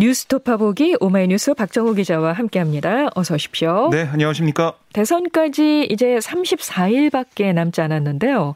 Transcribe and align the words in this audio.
뉴스토파 0.00 0.56
보기 0.56 0.96
오마이뉴스 0.98 1.52
박정호 1.52 1.92
기자와 1.92 2.32
함께합니다. 2.32 3.10
어서 3.14 3.34
오십시오. 3.34 3.90
네, 3.92 4.08
안녕하십니까. 4.10 4.72
대선까지 4.94 5.88
이제 5.90 6.16
34일밖에 6.16 7.52
남지 7.52 7.82
않았는데요. 7.82 8.54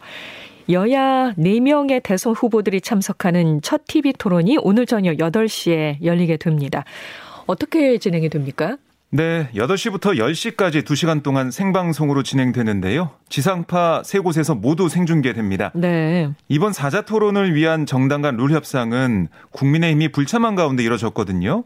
여야 0.70 1.34
4명의 1.36 2.02
대선 2.02 2.32
후보들이 2.32 2.80
참석하는 2.80 3.60
첫 3.60 3.82
TV 3.86 4.14
토론이 4.14 4.56
오늘 4.62 4.86
저녁 4.86 5.18
8시에 5.18 6.02
열리게 6.02 6.38
됩니다. 6.38 6.84
어떻게 7.44 7.98
진행이 7.98 8.30
됩니까? 8.30 8.78
네, 9.16 9.48
8시부터 9.54 10.18
10시까지 10.18 10.82
2시간 10.82 11.22
동안 11.22 11.52
생방송으로 11.52 12.24
진행되는데요. 12.24 13.10
지상파 13.28 14.02
세 14.04 14.18
곳에서 14.18 14.56
모두 14.56 14.88
생중계됩니다. 14.88 15.70
네. 15.76 16.30
이번 16.48 16.72
사자 16.72 17.02
토론을 17.02 17.54
위한 17.54 17.86
정당 17.86 18.22
간 18.22 18.36
룰 18.36 18.50
협상은 18.50 19.28
국민의힘이 19.52 20.08
불참한 20.08 20.56
가운데 20.56 20.82
이뤄졌거든요. 20.82 21.62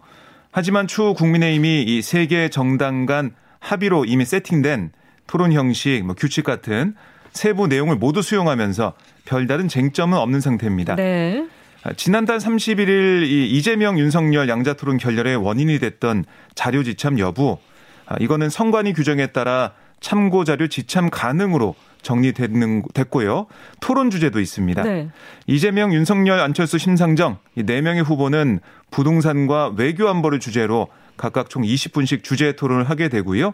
하지만 0.53 0.87
추후 0.87 1.15
국민의힘이 1.15 1.85
이 1.85 1.99
세 2.03 2.27
개 2.27 2.51
정당 2.51 3.07
간 3.07 3.31
합의로 3.61 4.05
이미 4.05 4.27
세팅된 4.27 4.91
토론 5.27 5.53
형식, 5.55 6.03
뭐 6.05 6.15
규칙 6.15 6.45
같은 6.45 6.95
세부 7.33 7.67
내용을 7.67 7.97
모두 7.97 8.21
수용하면서 8.21 8.93
별다른 9.25 9.69
쟁점은 9.69 10.19
없는 10.19 10.43
상태입니다. 10.43 10.97
네. 10.97 11.47
아, 11.85 11.93
지난달 11.93 12.39
31일 12.39 13.23
이 13.25 13.51
이재명 13.51 13.99
윤석열 13.99 14.49
양자 14.49 14.75
토론 14.75 14.97
결렬의 14.99 15.37
원인이 15.37 15.79
됐던 15.79 16.25
자료 16.55 16.83
지참 16.83 17.19
여부 17.19 17.59
아, 18.07 18.17
이거는 18.21 18.49
선관위 18.51 18.93
규정에 18.95 19.29
따라 19.29 19.73
참고 20.01 20.45
자료 20.45 20.69
지참 20.69 21.11
가능으로 21.11 21.75
정리됐는 22.03 22.85
됐고요. 22.95 23.47
토론 23.81 24.11
주제도 24.11 24.39
있습니다. 24.39 24.83
네. 24.85 25.09
이재명, 25.49 25.93
윤석열, 25.93 26.39
안철수, 26.39 26.79
심상정 26.79 27.39
이 27.57 27.65
네 27.65 27.81
명의 27.81 28.03
후보는 28.05 28.61
부동산과 28.93 29.75
외교 29.77 30.09
안보를 30.09 30.39
주제로 30.39 30.87
각각 31.17 31.51
총 31.51 31.65
20분씩 31.65 32.23
주제 32.23 32.53
토론을 32.53 32.89
하게 32.89 33.09
되고요. 33.09 33.53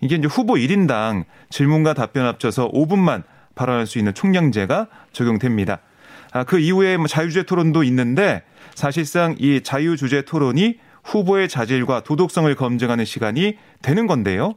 이게 0.00 0.16
이제 0.16 0.26
후보 0.26 0.54
1인당 0.54 1.24
질문과 1.50 1.92
답변 1.92 2.24
합쳐서 2.24 2.70
5분만 2.70 3.22
발언할 3.54 3.86
수 3.86 3.98
있는 3.98 4.14
총량제가 4.14 4.88
적용됩니다. 5.12 5.80
아, 6.34 6.42
그 6.42 6.58
이후에 6.58 6.96
뭐 6.96 7.06
자유주제 7.06 7.44
토론도 7.44 7.84
있는데 7.84 8.42
사실상 8.74 9.36
이 9.38 9.60
자유주제 9.62 10.22
토론이 10.22 10.78
후보의 11.04 11.48
자질과 11.48 12.00
도덕성을 12.00 12.52
검증하는 12.56 13.04
시간이 13.04 13.56
되는 13.82 14.06
건데요. 14.08 14.54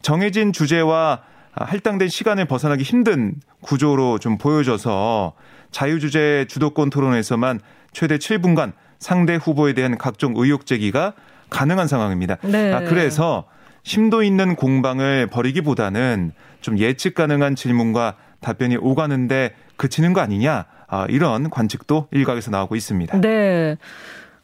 정해진 0.00 0.54
주제와 0.54 1.20
할당된 1.52 2.08
시간을 2.08 2.46
벗어나기 2.46 2.82
힘든 2.82 3.34
구조로 3.60 4.18
좀 4.18 4.38
보여져서 4.38 5.34
자유주제 5.70 6.46
주도권 6.48 6.88
토론에서만 6.88 7.60
최대 7.92 8.16
7분간 8.16 8.72
상대 8.98 9.34
후보에 9.34 9.74
대한 9.74 9.98
각종 9.98 10.32
의혹 10.36 10.64
제기가 10.64 11.12
가능한 11.50 11.88
상황입니다. 11.88 12.36
네. 12.42 12.72
아, 12.72 12.80
그래서 12.80 13.44
심도 13.82 14.22
있는 14.22 14.56
공방을 14.56 15.26
벌이기보다는 15.26 16.32
좀 16.62 16.78
예측 16.78 17.14
가능한 17.14 17.54
질문과 17.54 18.16
답변이 18.40 18.76
오가는데 18.76 19.54
그치는 19.76 20.14
거 20.14 20.20
아니냐 20.20 20.66
아, 20.88 21.06
이런 21.08 21.50
관측도 21.50 22.08
일각에서 22.10 22.50
나오고 22.50 22.74
있습니다. 22.76 23.20
네. 23.20 23.76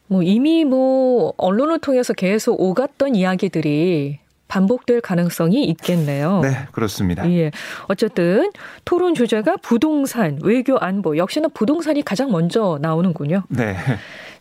뭐 0.06 0.22
이미 0.22 0.64
뭐 0.64 1.32
언론을 1.36 1.78
통해서 1.80 2.12
계속 2.12 2.60
오갔던 2.60 3.14
이야기들이 3.14 4.20
반복될 4.46 5.00
가능성이 5.00 5.64
있겠네요. 5.64 6.40
네, 6.40 6.50
그렇습니다. 6.70 7.28
예. 7.30 7.50
어쨌든 7.84 8.50
토론 8.84 9.14
주제가 9.14 9.56
부동산, 9.56 10.38
외교 10.42 10.76
안보, 10.78 11.16
역시나 11.16 11.48
부동산이 11.48 12.02
가장 12.02 12.30
먼저 12.30 12.78
나오는군요. 12.80 13.44
네. 13.48 13.76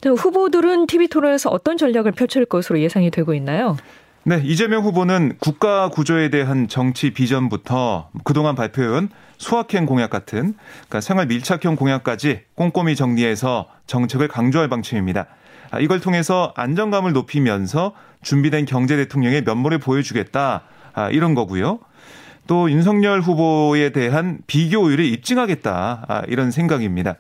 후보들은 0.06 0.88
TV 0.88 1.08
토론에서 1.08 1.50
어떤 1.50 1.78
전략을 1.78 2.12
펼칠 2.12 2.46
것으로 2.46 2.82
예상이 2.82 3.10
되고 3.10 3.34
있나요? 3.34 3.78
네, 4.26 4.42
이재명 4.42 4.84
후보는 4.84 5.34
국가 5.38 5.90
구조에 5.90 6.30
대한 6.30 6.70
정치 6.70 7.12
비전부터 7.12 8.10
그동안 8.24 8.56
발표해온 8.56 9.10
소확행 9.38 9.86
공약 9.86 10.10
같은 10.10 10.54
그러니까 10.76 11.02
생활 11.02 11.28
밀착형 11.28 11.76
공약까지 11.76 12.44
꼼꼼히 12.56 12.96
정리해서 12.96 13.68
정책을 13.86 14.30
강조할 14.30 14.70
방침입니다. 14.70 15.26
아, 15.72 15.80
이걸 15.82 16.00
통해서 16.00 16.54
안정감을 16.56 17.12
높이면서 17.12 17.92
준비된 18.22 18.64
경제 18.64 18.96
대통령의 18.96 19.42
면모를 19.42 19.80
보여주겠다 19.80 20.62
아, 20.94 21.10
이런 21.10 21.36
거고요. 21.36 21.80
또 22.48 22.72
윤석열 22.72 23.20
후보에 23.20 23.90
대한 23.90 24.40
비교율을 24.48 25.04
입증하겠다 25.04 26.06
아, 26.08 26.22
이런 26.30 26.50
생각입니다. 26.50 27.16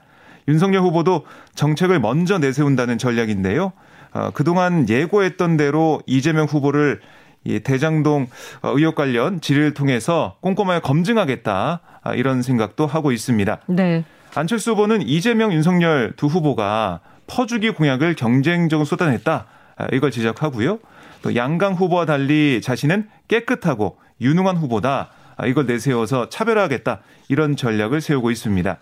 윤석열 0.47 0.81
후보도 0.83 1.25
정책을 1.55 1.99
먼저 1.99 2.37
내세운다는 2.37 2.97
전략인데요. 2.97 3.73
어, 4.13 4.29
그동안 4.33 4.87
예고했던 4.87 5.57
대로 5.57 6.01
이재명 6.05 6.45
후보를 6.45 7.01
이 7.43 7.59
대장동 7.59 8.27
어, 8.61 8.69
의혹 8.75 8.95
관련 8.95 9.41
질의를 9.41 9.73
통해서 9.73 10.37
꼼꼼하게 10.41 10.79
검증하겠다 10.81 11.79
아, 12.03 12.13
이런 12.13 12.41
생각도 12.41 12.85
하고 12.85 13.11
있습니다. 13.11 13.59
네. 13.67 14.03
안철수 14.35 14.71
후보는 14.71 15.01
이재명, 15.03 15.53
윤석열 15.53 16.13
두 16.15 16.27
후보가 16.27 17.01
퍼주기 17.27 17.71
공약을 17.71 18.15
경쟁적으로 18.15 18.85
쏟아냈다 18.85 19.45
아, 19.75 19.87
이걸 19.91 20.11
지적하고요. 20.11 20.79
또 21.21 21.35
양강 21.35 21.73
후보와 21.73 22.05
달리 22.05 22.61
자신은 22.61 23.07
깨끗하고 23.27 23.97
유능한 24.21 24.57
후보다 24.57 25.09
아, 25.35 25.47
이걸 25.47 25.65
내세워서 25.65 26.29
차별화하겠다 26.29 26.99
이런 27.29 27.55
전략을 27.55 28.01
세우고 28.01 28.31
있습니다. 28.31 28.77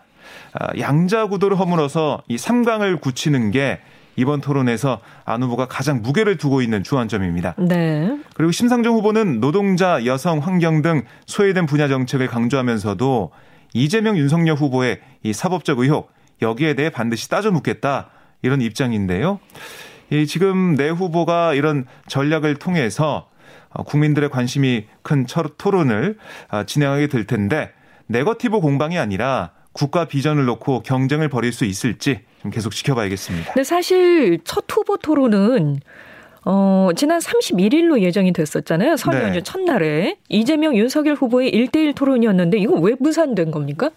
양자 0.80 1.28
구도를 1.28 1.58
허물어서 1.58 2.24
이 2.28 2.36
3강을 2.36 3.02
굳히는 3.02 3.52
게 3.52 3.80
이번 4.16 4.42
토론에서 4.42 5.00
안 5.26 5.44
후보가 5.44 5.68
가장 5.68 6.02
무게를 6.02 6.38
두고 6.38 6.62
있는 6.62 6.84
주안점입니다. 6.84 7.56
네. 7.58 8.18
그리고 8.36 8.52
심상정 8.52 8.94
후보는 8.96 9.40
노동자, 9.40 10.06
여성, 10.06 10.40
환경 10.40 10.82
등 10.82 11.04
소외된 11.26 11.66
분야 11.66 11.88
정책을 11.88 12.28
강조하면서도 12.28 13.32
이재명, 13.74 14.18
윤석열 14.18 14.56
후보의 14.56 15.00
이 15.24 15.34
사법적 15.34 15.80
의혹 15.80 16.12
여기에 16.42 16.74
대해 16.74 16.90
반드시 16.90 17.30
따져 17.30 17.52
묻겠다 17.52 18.10
이런 18.42 18.62
입장인데요. 18.62 19.40
이 20.10 20.28
지금 20.28 20.76
내 20.76 20.90
후보가 20.90 21.54
이런 21.54 21.86
전략을 22.08 22.56
통해서 22.56 23.30
어, 23.70 23.84
국민들의 23.84 24.30
관심이 24.30 24.88
큰 25.02 25.26
토론을 25.58 26.18
어, 26.52 26.64
진행하게 26.66 27.08
될 27.08 27.26
텐데 27.26 27.72
네거티브 28.08 28.60
공방이 28.60 28.98
아니라 28.98 29.52
국가 29.72 30.06
비전을 30.06 30.44
놓고 30.46 30.84
경쟁을 30.84 31.30
벌일 31.30 31.54
수 31.54 31.64
있을지 31.64 32.22
좀 32.42 32.50
계속 32.50 32.74
지켜봐야겠습니다. 32.74 33.54
근데 33.54 33.64
사실 33.64 34.40
첫 34.44 34.66
후보 34.72 34.98
토론은 34.98 35.80
어, 36.44 36.90
지난 36.96 37.20
31일로 37.20 38.02
예정이 38.02 38.34
됐었잖아요. 38.34 38.98
설 38.98 39.22
연휴 39.22 39.34
네. 39.34 39.42
첫날에 39.42 40.18
이재명 40.28 40.76
윤석열 40.76 41.14
후보의 41.14 41.52
1대1 41.52 41.94
토론이었는데 41.94 42.58
이거 42.58 42.74
왜 42.74 42.96
무산된 43.00 43.52
겁니까? 43.52 43.92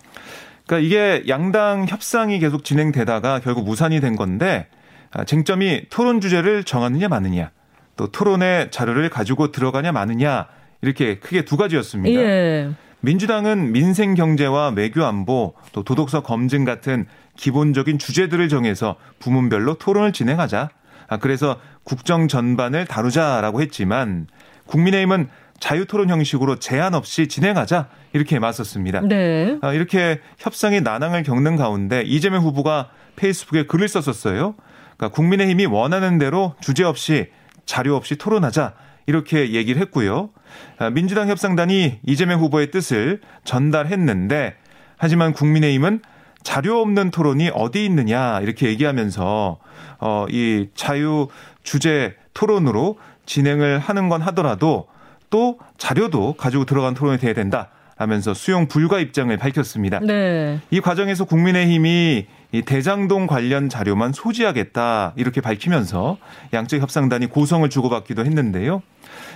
그러니까 0.67 0.87
이게 0.87 1.25
양당 1.27 1.87
협상이 1.89 2.39
계속 2.39 2.65
진행되다가 2.65 3.41
결국 3.41 3.65
무산이 3.65 4.01
된 4.01 4.15
건데 4.15 4.67
아, 5.11 5.25
쟁점이 5.25 5.87
토론 5.89 6.21
주제를 6.21 6.65
정하느냐 6.65 7.09
마느냐 7.09 7.51
또 7.97 8.09
토론의 8.09 8.71
자료를 8.71 9.09
가지고 9.09 9.53
들어가냐 9.53 9.93
마느냐 9.93 10.49
이렇게 10.83 11.19
크게 11.19 11.47
두 11.47 11.57
가지였습니다. 11.57 12.21
예. 12.21 12.71
민주당은 13.01 13.73
민생 13.73 14.15
경제와 14.15 14.73
외교 14.75 15.05
안보 15.05 15.55
또 15.73 15.83
도덕성 15.83 16.23
검증 16.23 16.65
같은 16.65 17.07
기본적인 17.37 17.99
주제들을 17.99 18.49
정해서 18.49 18.97
부문별로 19.19 19.75
토론을 19.75 20.13
진행하자. 20.13 20.71
아, 21.09 21.17
그래서 21.19 21.59
국정 21.83 22.29
전반을 22.29 22.87
다루자라고 22.87 23.61
했지만 23.63 24.27
국민의힘은 24.67 25.29
자유 25.61 25.87
토론 25.87 26.11
형식으로 26.11 26.57
제한 26.59 26.95
없이 26.95 27.29
진행하자 27.29 27.89
이렇게 28.13 28.39
맞섰습니다. 28.39 29.01
네. 29.03 29.59
아, 29.63 29.73
이렇게 29.73 30.21
협상의 30.39 30.83
난항을 30.83 31.23
겪는 31.23 31.57
가운데 31.57 32.03
이재명 32.03 32.43
후보가 32.43 32.91
페이스북에 33.17 33.67
글을 33.67 33.89
썼었어요. 33.89 34.55
그러니까 34.97 35.09
국민의힘이 35.15 35.67
원하는 35.67 36.19
대로 36.19 36.55
주제 36.61 36.85
없이 36.85 37.29
자료 37.67 37.97
없이 37.97 38.17
토론하자 38.17 38.75
이렇게 39.07 39.53
얘기를 39.53 39.81
했고요. 39.83 40.31
아, 40.79 40.91
민주당 40.91 41.29
협상단이 41.29 42.01
이재명 42.05 42.41
후보의 42.41 42.71
뜻을 42.71 43.21
전달했는데 43.45 44.57
하지만 44.97 45.33
국민의힘은 45.33 46.01
자료 46.45 46.81
없는 46.81 47.11
토론이 47.11 47.51
어디 47.53 47.85
있느냐 47.87 48.39
이렇게 48.41 48.69
얘기하면서 48.69 49.59
어 49.99 50.27
이 50.31 50.69
자유 50.75 51.27
주제 51.65 52.15
토론으로 52.35 52.99
진행을 53.27 53.79
하는 53.79 54.09
건 54.09 54.21
하더라도 54.23 54.87
또 55.31 55.59
자료도 55.79 56.35
가지고 56.35 56.65
들어간 56.65 56.95
토론이 56.95 57.19
돼야 57.19 57.33
된다. 57.35 57.71
하면서 57.97 58.35
수용 58.35 58.67
불가 58.67 58.99
입장을 58.99 59.35
밝혔습니다. 59.37 60.01
네. 60.01 60.59
이 60.71 60.81
과정에서 60.81 61.25
국민의힘이 61.25 62.27
이 62.51 62.63
대장동 62.63 63.29
관련 63.29 63.69
자료만 63.69 64.13
소지하겠다 64.13 65.13
이렇게 65.15 65.41
밝히면서 65.41 66.19
양측 66.53 66.83
협상단이 66.83 67.27
고성을 67.27 67.69
주고받기도 67.71 68.25
했는데요. 68.25 68.83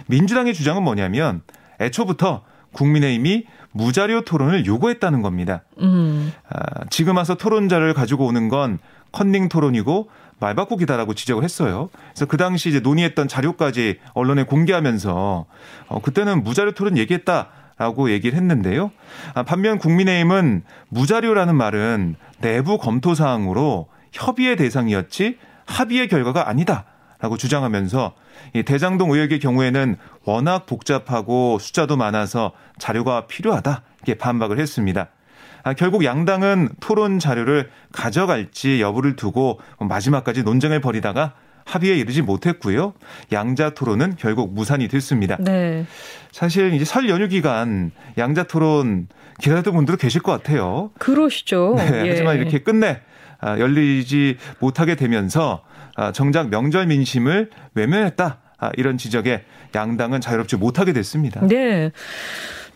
민주당의 0.09 0.55
주장은 0.55 0.83
뭐냐면 0.83 1.43
애초부터 1.81 2.43
국민의힘이 2.73 3.47
무자료 3.73 4.23
토론을 4.23 4.67
요구했다는 4.67 5.23
겁니다. 5.23 5.63
음. 5.81 6.33
아, 6.49 6.85
지금 6.91 7.17
와서 7.17 7.35
토론자를 7.35 7.95
가지고 7.95 8.27
오는 8.27 8.49
건 8.49 8.79
컨닝 9.13 9.49
토론이고 9.49 10.11
말바꾸기다라고 10.41 11.15
지적을 11.15 11.45
했어요. 11.45 11.91
그래서 12.11 12.27
그 12.27 12.37
당시 12.37 12.69
이제 12.69 12.81
논의했던 12.81 13.29
자료까지 13.29 13.99
언론에 14.15 14.45
공개하면서 14.45 15.47
어, 15.89 16.01
그때는 16.01 16.43
무자료 16.45 16.73
토론 16.73 16.97
얘기했다. 16.97 17.49
라고 17.79 18.11
얘기를 18.11 18.37
했는데요. 18.37 18.91
아, 19.35 19.45
반면 19.45 19.79
국민의힘은 19.79 20.65
무자료라는 20.89 21.55
말은 21.55 22.17
내부 22.41 22.77
검토 22.77 23.15
사항으로 23.15 23.87
협의의 24.13 24.57
대상이었지 24.57 25.39
합의의 25.65 26.09
결과가 26.09 26.49
아니다. 26.49 26.87
라고 27.21 27.37
주장하면서 27.37 28.15
이 28.15 28.28
대장동 28.65 29.11
의혹의 29.13 29.41
경우에는 29.41 29.97
워낙 30.25 30.67
복잡하고 30.67 31.59
숫자도 31.59 31.97
많아서 31.97 32.53
자료가 32.79 33.27
필요하다. 33.27 33.83
이렇게 33.99 34.15
반박을 34.19 34.59
했습니다. 34.59 35.09
아, 35.65 35.75
결국 35.75 36.05
양당은 36.05 36.71
토론 36.81 37.19
자료를 37.19 37.71
가져갈지 37.93 38.81
여부를 38.81 39.17
두고 39.17 39.61
마지막까지 39.79 40.43
논쟁을 40.43 40.81
벌이다가 40.81 41.35
합의에 41.65 41.97
이르지 41.97 42.23
못했고요. 42.23 42.95
양자 43.31 43.71
토론은 43.71 44.17
결국 44.17 44.55
무산이 44.55 44.89
됐습니다. 44.89 45.37
네. 45.39 45.85
사실 46.33 46.73
이제 46.73 46.85
설 46.85 47.09
연휴 47.11 47.29
기간 47.29 47.91
양자 48.17 48.45
토론 48.45 49.09
기다렸던 49.41 49.75
분들도 49.75 49.99
계실 49.99 50.23
것 50.23 50.33
같아요. 50.33 50.91
그러시죠. 50.99 51.75
네, 51.77 52.07
예. 52.07 52.11
하지만 52.11 52.37
이렇게 52.37 52.61
끝내 52.61 52.89
아, 52.89 53.01
열리지 53.43 54.37
못하게 54.59 54.95
되면서 54.95 55.63
아, 55.97 56.13
정작 56.13 56.49
명절 56.49 56.87
민심을 56.87 57.51
외면했다. 57.75 58.39
이런 58.77 58.99
지적에 58.99 59.45
양당은 59.75 60.21
자유롭지 60.21 60.57
못하게 60.57 60.93
됐습니다. 60.93 61.47
네. 61.47 61.93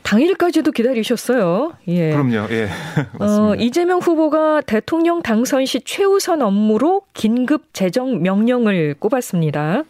당일까지도 0.03 0.73
기다리셨어요. 0.73 1.73
예. 1.89 2.11
그럼요. 2.11 2.49
예. 2.51 2.69
어, 3.19 3.55
이재명 3.57 4.01
후보가 4.01 4.63
대통령 4.63 5.23
당선 5.23 5.65
시 5.65 5.81
최우선 5.81 6.43
업무로 6.43 7.03
긴급 7.15 7.73
재정 7.73 8.23
명령을 8.23 8.95
꼽았습니다. 8.99 9.85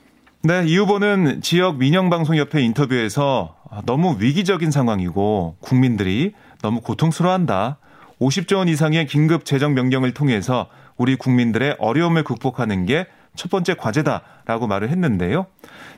네, 0.44 0.64
이 0.66 0.76
후보는 0.76 1.40
지역 1.40 1.78
민영방송협회 1.78 2.60
인터뷰에서 2.62 3.56
너무 3.86 4.16
위기적인 4.19 4.70
상황이고 4.70 5.56
국민들이 5.60 6.32
너무 6.62 6.80
고통스러워한다. 6.80 7.78
50조 8.22 8.56
원 8.56 8.69
이상의 8.69 9.06
긴급 9.06 9.44
재정 9.44 9.74
명령을 9.74 10.14
통해서 10.14 10.69
우리 10.96 11.16
국민들의 11.16 11.76
어려움을 11.78 12.24
극복하는 12.24 12.86
게 12.86 13.06
첫 13.34 13.50
번째 13.50 13.74
과제다라고 13.74 14.66
말을 14.66 14.90
했는데요. 14.90 15.46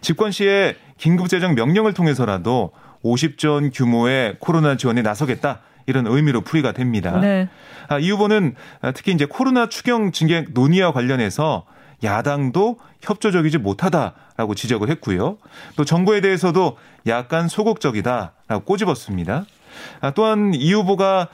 집권 0.00 0.30
시에 0.30 0.76
긴급 0.98 1.28
재정 1.28 1.54
명령을 1.54 1.92
통해서라도 1.92 2.70
50조 3.02 3.50
원 3.50 3.70
규모의 3.70 4.36
코로나 4.38 4.76
지원에 4.76 5.02
나서겠다. 5.02 5.60
이런 5.86 6.06
의미로 6.06 6.40
풀이가 6.40 6.72
됩니다. 6.72 7.18
네. 7.20 7.48
아, 7.88 7.98
이 7.98 8.10
후보는 8.10 8.54
특히 8.94 9.12
이제 9.12 9.26
코로나 9.26 9.68
추경 9.68 10.12
증액 10.12 10.52
논의와 10.54 10.92
관련해서 10.92 11.66
야당도 12.02 12.78
협조적이지 13.02 13.58
못하다라고 13.58 14.54
지적을 14.54 14.88
했고요. 14.90 15.36
또 15.76 15.84
정부에 15.84 16.22
대해서도 16.22 16.78
약간 17.06 17.48
소극적이다라고 17.48 18.64
꼬집었습니다. 18.64 19.44
아, 20.00 20.10
또한 20.12 20.52
이 20.54 20.72
후보가 20.72 21.28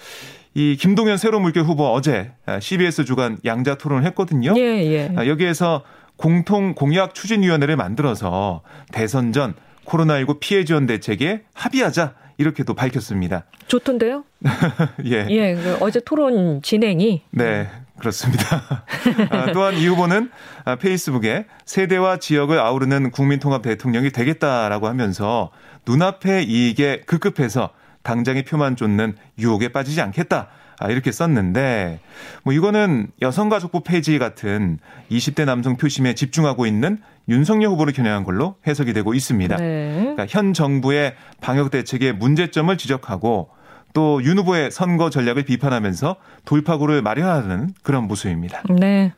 이 0.55 0.77
김동연 0.77 1.17
새로운 1.17 1.43
물결 1.43 1.63
후보 1.63 1.87
어제 1.93 2.33
CBS 2.61 3.05
주간 3.05 3.39
양자 3.45 3.77
토론을 3.77 4.05
했거든요. 4.07 4.55
예, 4.57 4.63
예. 4.63 5.13
아, 5.17 5.27
여기에서 5.27 5.85
공통 6.17 6.75
공약 6.75 7.15
추진위원회를 7.15 7.77
만들어서 7.77 8.63
대선 8.93 9.33
전 9.33 9.55
코로나19 9.85 10.39
피해 10.41 10.65
지원 10.65 10.87
대책에 10.87 11.43
합의하자 11.55 12.15
이렇게도 12.39 12.75
밝혔습니다. 12.75 13.45
좋던데요? 13.69 14.25
예. 15.07 15.27
예. 15.29 15.55
그 15.55 15.77
어제 15.81 16.01
토론 16.01 16.63
진행이. 16.63 17.23
네. 17.31 17.69
그렇습니다. 18.01 18.85
아, 19.29 19.53
또한 19.53 19.77
이 19.77 19.87
후보는 19.87 20.31
아, 20.65 20.77
페이스북에 20.77 21.45
세대와 21.67 22.17
지역을 22.17 22.59
아우르는 22.59 23.11
국민통합 23.11 23.61
대통령이 23.61 24.11
되겠다라고 24.11 24.89
하면서 24.89 25.51
눈앞의 25.87 26.47
이익에 26.47 27.03
급급해서 27.07 27.71
당장의 28.03 28.45
표만 28.45 28.77
쫓는 28.77 29.17
유혹에 29.39 29.69
빠지지 29.69 30.01
않겠다. 30.01 30.49
아, 30.79 30.89
이렇게 30.89 31.13
썼는데, 31.13 32.01
뭐 32.43 32.55
이거는 32.55 33.09
여성가족부 33.21 33.83
폐지 33.83 34.19
같은 34.19 34.79
20대 35.11 35.45
남성 35.45 35.77
표심에 35.77 36.15
집중하고 36.15 36.65
있는 36.65 36.99
윤석열 37.29 37.71
후보를 37.71 37.93
겨냥한 37.93 38.25
걸로 38.25 38.57
해석이 38.67 38.95
되고 38.95 39.13
있습니다. 39.13 39.57
네. 39.57 39.95
그러니까 40.01 40.27
현 40.27 40.55
정부의 40.55 41.15
방역 41.43 41.71
대책의 41.71 42.15
문제점을 42.15 42.75
지적하고 42.79 43.51
또 43.93 44.21
윤 44.23 44.39
후보의 44.39 44.71
선거 44.71 45.11
전략을 45.11 45.43
비판하면서 45.43 46.17
돌파구를 46.45 47.03
마련하는 47.03 47.71
그런 47.83 48.05
모습입니다. 48.05 48.63
네. 48.71 49.13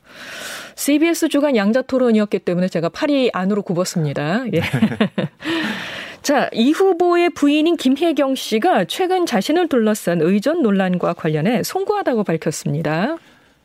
CBS 0.75 1.29
주간 1.29 1.55
양자 1.57 1.83
토론이었기 1.83 2.41
때문에 2.41 2.69
제가 2.69 2.89
팔이 2.89 3.31
안으로 3.33 3.63
굽었습니다. 3.63 4.47
예. 4.55 4.63
자, 6.23 6.49
이 6.53 6.71
후보의 6.71 7.31
부인인 7.31 7.77
김혜경 7.77 8.37
씨가 8.37 8.85
최근 8.85 9.27
자신을 9.27 9.69
둘러싼 9.69 10.21
의전 10.21 10.63
논란과 10.63 11.15
관련해 11.15 11.65
송구하다고 11.65 12.23
밝혔습니다. 12.23 13.17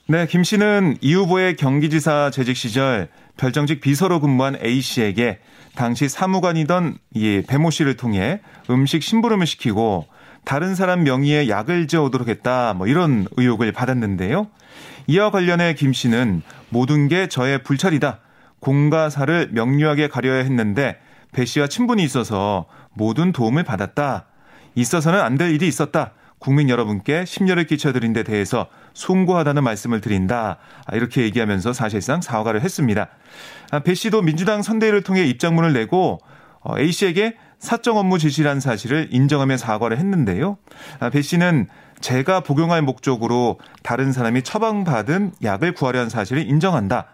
네, 0.07 0.25
김 0.25 0.43
씨는 0.43 0.97
이 1.01 1.13
후보의 1.13 1.55
경기지사 1.55 2.31
재직 2.31 2.57
시절 2.57 3.09
별정직 3.37 3.79
비서로 3.79 4.19
근무한 4.19 4.57
A 4.63 4.81
씨에게 4.81 5.37
당시 5.75 6.09
사무관이던 6.09 6.97
이 7.13 7.43
배모 7.47 7.69
씨를 7.69 7.95
통해 7.95 8.39
음식 8.71 9.03
심부름을 9.03 9.45
시키고 9.45 10.07
다른 10.43 10.73
사람 10.73 11.03
명의의 11.03 11.49
약을 11.49 11.87
지어오도록 11.87 12.27
했다. 12.27 12.73
뭐 12.73 12.87
이런 12.87 13.27
의혹을 13.37 13.71
받았는데요. 13.71 14.47
이와 15.05 15.29
관련해 15.29 15.75
김 15.75 15.93
씨는 15.93 16.41
모든 16.69 17.07
게 17.07 17.27
저의 17.27 17.61
불찰이다. 17.61 18.19
공과 18.59 19.11
사를 19.11 19.49
명료하게 19.51 20.07
가려야 20.07 20.37
했는데 20.37 20.97
배 21.37 21.45
씨와 21.45 21.67
친분이 21.67 22.03
있어서 22.03 22.65
모든 22.95 23.31
도움을 23.31 23.63
받았다. 23.63 24.25
있어서는 24.73 25.21
안 25.21 25.37
될 25.37 25.53
일이 25.53 25.67
있었다. 25.67 26.13
국민 26.39 26.67
여러분께 26.67 27.25
심려를 27.25 27.67
끼쳐드린 27.67 28.11
데 28.11 28.23
대해서 28.23 28.65
송구하다는 28.95 29.63
말씀을 29.63 30.01
드린다. 30.01 30.57
아, 30.87 30.95
이렇게 30.95 31.21
얘기하면서 31.21 31.73
사실상 31.73 32.21
사과를 32.21 32.61
했습니다. 32.61 33.09
아, 33.69 33.79
배 33.81 33.93
씨도 33.93 34.23
민주당 34.23 34.63
선대위를 34.63 35.03
통해 35.03 35.25
입장문을 35.25 35.73
내고 35.73 36.17
어, 36.61 36.79
A 36.79 36.91
씨에게 36.91 37.35
사적 37.59 37.97
업무 37.97 38.17
지시란 38.17 38.59
사실을 38.59 39.09
인정하며 39.11 39.57
사과를 39.57 39.99
했는데요. 39.99 40.57
아, 40.99 41.11
배 41.11 41.21
씨는 41.21 41.67
제가 42.01 42.39
복용할 42.39 42.81
목적으로 42.81 43.59
다른 43.83 44.11
사람이 44.11 44.41
처방받은 44.41 45.33
약을 45.43 45.73
구하려 45.73 45.99
한 45.99 46.09
사실을 46.09 46.49
인정한다. 46.49 47.05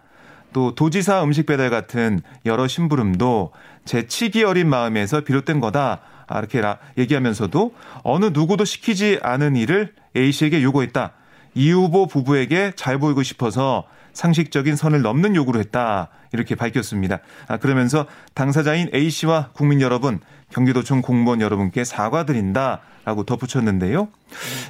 또 0.53 0.75
도지사 0.75 1.24
음식 1.24 1.45
배달 1.45 1.69
같은 1.69 2.22
여러 2.45 2.67
심부름도 2.67 3.51
제 3.86 4.07
치기 4.07 4.43
어린 4.43 4.69
마음에서 4.69 5.22
비롯된 5.22 5.60
거다. 5.60 6.01
아, 6.27 6.39
이렇게 6.39 6.62
얘기하면서도 6.98 7.74
어느 8.03 8.25
누구도 8.33 8.63
시키지 8.65 9.19
않은 9.22 9.55
일을 9.55 9.93
A 10.15 10.31
씨에게 10.31 10.63
요구했다. 10.63 11.12
이 11.55 11.72
후보 11.72 12.07
부부에게 12.07 12.74
잘 12.75 12.98
보이고 12.98 13.22
싶어서 13.24 13.86
상식적인 14.13 14.75
선을 14.75 15.01
넘는 15.01 15.36
요구를 15.36 15.60
했다. 15.60 16.10
이렇게 16.31 16.55
밝혔습니다. 16.55 17.19
아, 17.48 17.57
그러면서 17.57 18.05
당사자인 18.33 18.89
A 18.93 19.10
씨와 19.10 19.50
국민 19.53 19.81
여러분, 19.81 20.19
경기도청 20.51 21.01
공무원 21.01 21.41
여러분께 21.41 21.83
사과드린다. 21.83 22.81
라고 23.05 23.24
덧붙였는데요. 23.24 24.07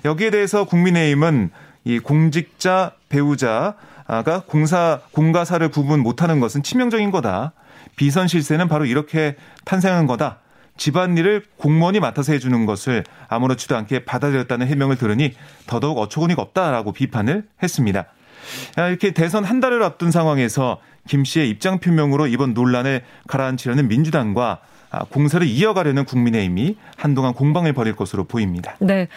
여기에 0.05 0.31
대해서 0.31 0.63
국민의힘은 0.63 1.51
이 1.83 1.99
공직자, 1.99 2.93
배우자 3.09 3.75
가 4.07 4.43
공사, 4.45 5.01
공가사를 5.11 5.67
구분 5.69 6.01
못하는 6.01 6.39
것은 6.39 6.63
치명적인 6.63 7.11
거다. 7.11 7.53
비선 7.95 8.27
실세는 8.27 8.67
바로 8.67 8.85
이렇게 8.85 9.35
탄생한 9.65 10.07
거다. 10.07 10.39
집안일을 10.77 11.43
공무원이 11.57 11.99
맡아서 11.99 12.33
해주는 12.33 12.65
것을 12.65 13.03
아무렇지도 13.27 13.77
않게 13.77 14.05
받아들였다는 14.05 14.67
해명을 14.67 14.97
들으니 14.97 15.33
더더욱 15.67 15.99
어처구니가 15.99 16.41
없다라고 16.41 16.93
비판을 16.93 17.43
했습니다. 17.61 18.05
아, 18.75 18.87
이렇게 18.87 19.11
대선 19.11 19.43
한 19.43 19.59
달을 19.59 19.83
앞둔 19.83 20.11
상황에서 20.11 20.79
김 21.07 21.23
씨의 21.23 21.49
입장 21.49 21.79
표명으로 21.79 22.27
이번 22.27 22.53
논란을 22.53 23.03
가라앉히려는 23.27 23.87
민주당과 23.87 24.59
아, 24.89 25.05
공사를 25.09 25.45
이어가려는 25.45 26.05
국민의힘이 26.05 26.77
한동안 26.97 27.33
공방을 27.33 27.73
벌일 27.73 27.95
것으로 27.95 28.25
보입니다. 28.25 28.75
네. 28.79 29.07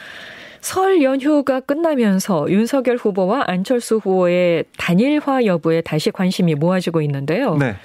설 0.66 1.00
연휴가 1.00 1.61
끝나면서 1.61 2.50
윤석열 2.50 2.96
후보와 2.96 3.44
안철수 3.46 3.99
후보의 3.99 4.64
단일화 4.76 5.44
여부에 5.44 5.80
다시 5.80 6.11
관심이 6.11 6.56
모아지고 6.56 7.02
있는데요. 7.02 7.54
네. 7.54 7.76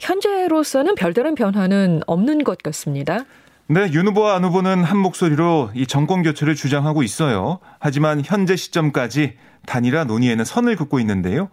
현재로서는 0.00 0.96
별다른 0.96 1.36
변화는 1.36 2.00
없는 2.08 2.42
것 2.42 2.58
같습니다. 2.64 3.20
네, 3.68 3.88
윤 3.92 4.08
후보와 4.08 4.34
안 4.34 4.44
후보는 4.44 4.82
한 4.82 4.98
목소리로 4.98 5.70
이 5.76 5.86
정권 5.86 6.24
교체를 6.24 6.56
주장하고 6.56 7.04
있어요. 7.04 7.60
하지만 7.78 8.22
현재 8.24 8.56
시점까지 8.56 9.34
단일화 9.66 10.02
논의에는 10.02 10.44
선을 10.44 10.74
긋고 10.74 10.98
있는데요. 10.98 11.48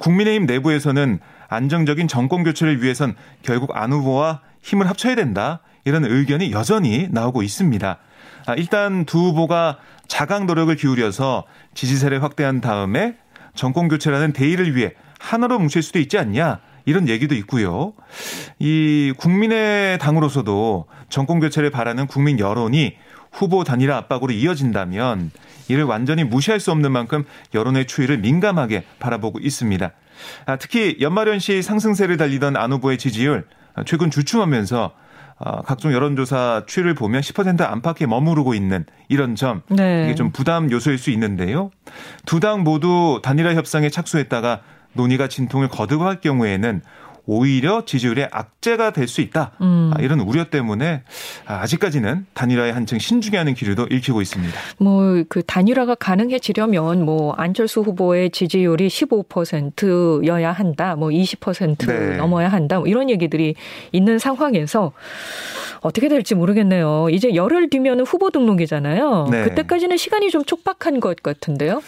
국민의힘 0.00 0.46
내부에서는 0.46 1.20
안정적인 1.46 2.08
정권 2.08 2.42
교체를 2.42 2.82
위해선 2.82 3.14
결국 3.42 3.76
안 3.76 3.92
후보와 3.92 4.40
힘을 4.60 4.88
합쳐야 4.88 5.14
된다. 5.14 5.60
이런 5.84 6.04
의견이 6.04 6.50
여전히 6.50 7.06
나오고 7.12 7.44
있습니다. 7.44 7.98
아, 8.46 8.54
일단 8.54 9.04
두 9.04 9.18
후보가 9.18 9.78
자강 10.06 10.46
노력을 10.46 10.74
기울여서 10.74 11.44
지지세를 11.74 12.22
확대한 12.22 12.60
다음에 12.60 13.16
정권 13.54 13.88
교체라는 13.88 14.32
대의를 14.32 14.76
위해 14.76 14.92
하나로 15.18 15.58
뭉칠 15.58 15.82
수도 15.82 15.98
있지 15.98 16.16
않냐. 16.16 16.60
이런 16.84 17.08
얘기도 17.08 17.34
있고요. 17.34 17.94
이 18.60 19.12
국민의 19.16 19.98
당으로서도 19.98 20.86
정권 21.08 21.40
교체를 21.40 21.70
바라는 21.70 22.06
국민 22.06 22.38
여론이 22.38 22.94
후보 23.32 23.64
단일화 23.64 23.96
압박으로 23.96 24.32
이어진다면 24.32 25.32
이를 25.66 25.82
완전히 25.82 26.22
무시할 26.22 26.60
수 26.60 26.70
없는 26.70 26.92
만큼 26.92 27.24
여론의 27.54 27.88
추이를 27.88 28.18
민감하게 28.18 28.84
바라보고 29.00 29.40
있습니다. 29.40 29.90
아, 30.46 30.56
특히 30.56 30.96
연말연시 31.00 31.60
상승세를 31.60 32.16
달리던 32.16 32.56
안 32.56 32.72
후보의 32.72 32.98
지지율 32.98 33.46
최근 33.84 34.08
주춤하면서 34.08 34.84
어, 34.84 35.05
각종 35.66 35.92
여론조사 35.92 36.62
추이를 36.66 36.94
보면 36.94 37.20
10% 37.20 37.60
안팎에 37.60 38.06
머무르고 38.06 38.54
있는 38.54 38.84
이런 39.08 39.34
점 39.34 39.62
네. 39.68 40.04
이게 40.04 40.14
좀 40.14 40.30
부담 40.32 40.70
요소일 40.70 40.98
수 40.98 41.10
있는데요. 41.10 41.70
두 42.24 42.40
당 42.40 42.62
모두 42.62 43.20
단일화 43.22 43.54
협상에 43.54 43.90
착수했다가 43.90 44.60
논의가 44.94 45.28
진통을 45.28 45.68
거듭할 45.68 46.20
경우에는 46.20 46.80
오히려 47.26 47.84
지지율의 47.84 48.28
악재가 48.30 48.90
될 48.92 49.06
수 49.08 49.20
있다. 49.20 49.52
음. 49.60 49.92
아, 49.94 50.00
이런 50.02 50.20
우려 50.20 50.44
때문에 50.50 51.02
아직까지는 51.46 52.26
단일화에 52.34 52.70
한층 52.70 52.98
신중해 52.98 53.36
하는 53.36 53.54
기류도 53.54 53.86
읽히고 53.90 54.20
있습니다. 54.22 54.58
뭐 54.78 55.24
그 55.28 55.42
단일화가 55.42 55.94
가능해지려면 55.96 57.04
뭐 57.04 57.32
안철수 57.34 57.80
후보의 57.80 58.30
지지율이 58.30 58.88
15%여야 58.88 60.52
한다. 60.52 60.96
뭐 60.96 61.08
20% 61.10 61.86
네. 61.86 62.16
넘어야 62.16 62.48
한다. 62.48 62.78
뭐 62.78 62.86
이런 62.86 63.10
얘기들이 63.10 63.54
있는 63.92 64.18
상황에서 64.18 64.92
어떻게 65.80 66.08
될지 66.08 66.34
모르겠네요. 66.34 67.08
이제 67.10 67.34
열흘 67.34 67.70
뒤면 67.70 68.00
후보 68.00 68.30
등록이잖아요. 68.30 69.28
네. 69.30 69.44
그때까지는 69.44 69.96
시간이 69.96 70.30
좀 70.30 70.44
촉박한 70.44 71.00
것 71.00 71.22
같은데요. 71.22 71.82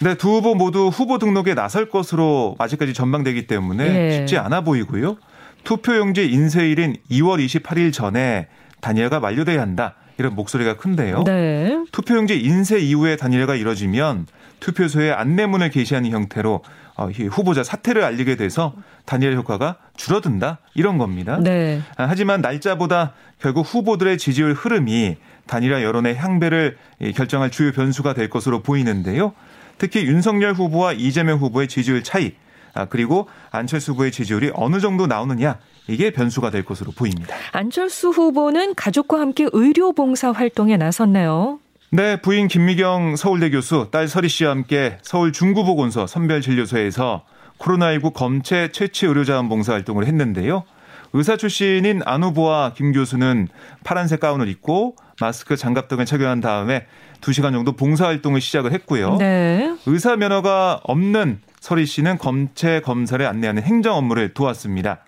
네, 0.00 0.14
두 0.14 0.30
후보 0.30 0.54
모두 0.54 0.88
후보 0.88 1.18
등록에 1.18 1.54
나설 1.54 1.88
것으로 1.88 2.56
아직까지 2.58 2.94
전망되기 2.94 3.46
때문에 3.46 3.92
네. 3.92 4.10
쉽지 4.18 4.38
않아 4.38 4.62
보이고요. 4.62 5.16
투표용지 5.62 6.30
인쇄일인 6.30 6.96
2월 7.10 7.44
28일 7.44 7.92
전에 7.92 8.48
단일화가 8.80 9.18
완료돼야 9.18 9.60
한다. 9.60 9.94
이런 10.18 10.34
목소리가 10.34 10.76
큰데요. 10.76 11.24
네. 11.24 11.84
투표용지 11.90 12.38
인쇄 12.38 12.78
이후에 12.78 13.16
단일화가 13.16 13.56
이뤄지면 13.56 14.26
투표소에 14.60 15.10
안내문을 15.10 15.70
게시하는 15.70 16.10
형태로 16.10 16.62
어, 16.96 17.08
후보자 17.08 17.64
사퇴를 17.64 18.04
알리게 18.04 18.36
돼서 18.36 18.74
단일화 19.04 19.34
효과가 19.34 19.76
줄어든다 19.96 20.58
이런 20.74 20.98
겁니다. 20.98 21.38
네. 21.42 21.82
아, 21.96 22.06
하지만 22.08 22.40
날짜보다 22.40 23.14
결국 23.40 23.62
후보들의 23.62 24.16
지지율 24.18 24.52
흐름이 24.52 25.16
단일화 25.46 25.82
여론의 25.82 26.16
향배를 26.16 26.78
결정할 27.16 27.50
주요 27.50 27.72
변수가 27.72 28.14
될 28.14 28.30
것으로 28.30 28.62
보이는데요. 28.62 29.32
특히 29.78 30.04
윤석열 30.04 30.54
후보와 30.54 30.92
이재명 30.92 31.38
후보의 31.38 31.68
지지율 31.68 32.02
차이, 32.02 32.32
아, 32.74 32.86
그리고 32.86 33.28
안철수 33.50 33.92
후보의 33.92 34.12
지지율이 34.12 34.50
어느 34.54 34.80
정도 34.80 35.06
나오느냐 35.06 35.58
이게 35.86 36.10
변수가 36.10 36.50
될 36.50 36.64
것으로 36.64 36.92
보입니다. 36.92 37.34
안철수 37.52 38.08
후보는 38.08 38.74
가족과 38.74 39.20
함께 39.20 39.48
의료 39.52 39.92
봉사 39.92 40.32
활동에 40.32 40.76
나섰네요. 40.76 41.60
네, 41.90 42.20
부인 42.20 42.48
김미경 42.48 43.14
서울대 43.14 43.50
교수, 43.50 43.88
딸 43.92 44.08
서리 44.08 44.28
씨와 44.28 44.50
함께 44.50 44.98
서울 45.02 45.32
중구보건소 45.32 46.08
선별진료소에서 46.08 47.24
코로나19 47.58 48.12
검체 48.12 48.72
채취 48.72 49.06
의료자원 49.06 49.48
봉사 49.48 49.74
활동을 49.74 50.06
했는데요. 50.06 50.64
의사 51.12 51.36
출신인 51.36 52.02
안 52.04 52.24
후보와 52.24 52.72
김 52.74 52.90
교수는 52.90 53.46
파란색 53.84 54.18
가운을 54.18 54.48
입고 54.48 54.96
마스크, 55.20 55.56
장갑 55.56 55.88
등을 55.88 56.06
착용한 56.06 56.40
다음에 56.40 56.86
2시간 57.20 57.52
정도 57.52 57.72
봉사활동을 57.72 58.40
시작을 58.40 58.72
했고요. 58.72 59.16
네. 59.16 59.74
의사 59.86 60.16
면허가 60.16 60.80
없는 60.84 61.40
서리 61.60 61.86
씨는 61.86 62.18
검체 62.18 62.80
검사를 62.80 63.24
안내하는 63.24 63.62
행정 63.62 63.96
업무를 63.96 64.34
도왔습니다. 64.34 64.98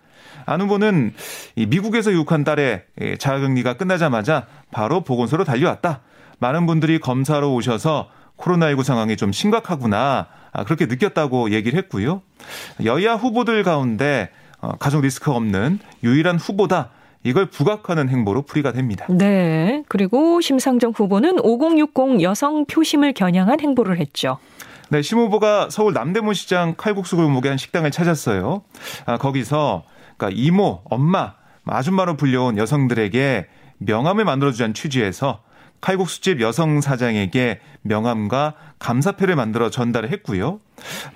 안 0.47 0.61
후보는 0.61 1.13
미국에서 1.57 2.13
유혹한 2.13 2.45
딸의 2.45 2.85
자가격리가 3.19 3.75
끝나자마자 3.75 4.47
바로 4.71 5.03
보건소로 5.03 5.45
달려왔다. 5.45 6.01
많은 6.39 6.67
분들이 6.67 6.99
검사로 7.01 7.53
오셔서 7.55 8.09
코로나19 8.39 8.85
상황이 8.85 9.17
좀 9.17 9.33
심각하구나. 9.33 10.29
아, 10.53 10.65
그렇게 10.65 10.87
느꼈다고 10.87 11.51
얘기를 11.51 11.79
했고요. 11.79 12.23
여야 12.85 13.15
후보들 13.15 13.63
가운데 13.63 14.31
어, 14.61 14.73
가족 14.79 15.03
리스크 15.03 15.31
없는 15.31 15.79
유일한 16.03 16.37
후보다. 16.37 16.91
이걸 17.27 17.47
부각하는 17.47 18.09
행보로 18.09 18.43
풀이가 18.43 18.73
됩니다. 18.73 19.05
네. 19.09 19.83
그리고 19.89 20.41
심상정 20.41 20.93
후보는 20.95 21.41
5060 21.41 22.23
여성 22.23 22.67
표심을 22.67 23.15
겨냥한 23.15 23.61
행보를 23.61 23.99
했죠. 23.99 24.39
네, 24.91 25.03
심 25.03 25.19
후보가 25.19 25.69
서울 25.71 25.93
남대문 25.93 26.35
시장 26.35 26.75
칼국수 26.77 27.17
골목의 27.17 27.49
한 27.49 27.59
식당을 27.59 27.91
찾았어요. 27.91 28.63
아, 29.07 29.19
거기서 29.19 29.83
그러니까 30.17 30.41
이모, 30.41 30.83
엄마, 30.85 31.35
아줌마로 31.65 32.17
불려온 32.17 32.59
여성들에게 32.59 33.49
명함을 33.79 34.25
만들어주자는 34.25 34.75
취지에서 34.75 35.43
칼국수집 35.81 36.41
여성 36.41 36.81
사장에게 36.81 37.59
명함과 37.83 38.55
감사패를 38.79 39.35
만들어 39.35 39.69
전달을 39.69 40.13
했고요. 40.13 40.61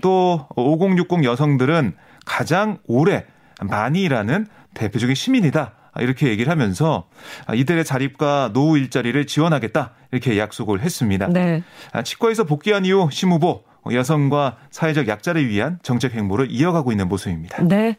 또 0.00 0.48
5060 0.56 1.22
여성들은 1.22 1.94
가장 2.26 2.78
오래 2.88 3.26
많이 3.62 4.02
일하는 4.02 4.48
대표적인 4.74 5.14
시민이다. 5.14 5.74
이렇게 5.98 6.28
얘기를 6.28 6.50
하면서 6.50 7.08
이들의 7.54 7.84
자립과 7.84 8.50
노후 8.52 8.78
일자리를 8.78 9.26
지원하겠다 9.26 9.92
이렇게 10.12 10.38
약속을 10.38 10.80
했습니다. 10.80 11.28
네. 11.28 11.62
치과에서 12.04 12.44
복귀한 12.44 12.84
이후 12.84 13.08
심 13.10 13.30
후보 13.30 13.64
여성과 13.90 14.58
사회적 14.70 15.08
약자를 15.08 15.48
위한 15.48 15.78
정책 15.82 16.14
행보를 16.14 16.48
이어가고 16.50 16.92
있는 16.92 17.08
모습입니다. 17.08 17.62
네. 17.64 17.96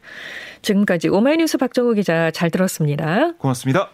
지금까지 0.62 1.08
오마이뉴스 1.08 1.58
박정우 1.58 1.94
기자 1.94 2.30
잘 2.30 2.50
들었습니다. 2.50 3.32
고맙습니다. 3.38 3.90